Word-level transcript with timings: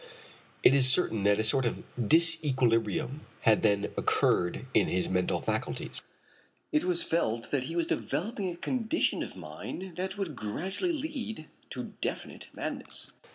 It 0.63 0.73
is 0.73 0.91
certain 0.91 1.21
that 1.25 1.39
a 1.39 1.43
sort 1.43 1.63
of 1.63 1.83
disequilibrium 2.01 3.19
had 3.41 3.61
then 3.61 3.91
occurred 3.95 4.65
in 4.73 4.87
his 4.87 5.07
mental 5.07 5.39
faculties. 5.39 6.01
It 6.71 6.85
was 6.85 7.03
felt 7.03 7.51
that 7.51 7.65
he 7.65 7.75
was 7.75 7.85
developing 7.85 8.51
a 8.51 8.57
condition 8.57 9.21
of 9.21 9.35
mind 9.35 9.97
that 9.97 10.17
would 10.17 10.35
gradually 10.35 10.91
lead 10.91 11.49
to 11.69 11.93
definite 12.01 12.47
madness. 12.51 13.11